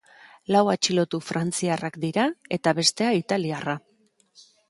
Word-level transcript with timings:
Lau 0.53 0.61
atxilotu 0.75 1.19
frantziarrak 1.25 1.99
dira 2.07 2.25
eta 2.59 2.75
bestea 2.79 3.13
italiarra. 3.21 3.77